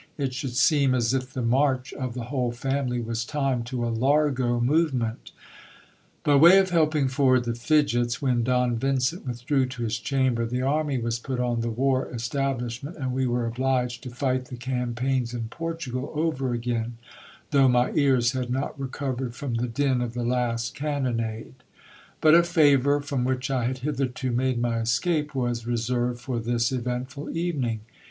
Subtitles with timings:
[0.17, 3.89] It should seem as if the march of the whole family was timed to a
[3.93, 5.31] largo move ment
[6.23, 10.63] By way of helping forward the fidgets, when Don Vincent withdrew to his chamber, the
[10.63, 15.35] army was put on the war establishment and we were obliged to fight the campaigns
[15.35, 16.97] in Portugal over again,
[17.51, 21.53] though my ears had not re covered from the din of the last cannonade.
[22.21, 26.71] But a favour, from which I had hitherto made my escape, was reserved for this
[26.71, 27.81] eventful evening.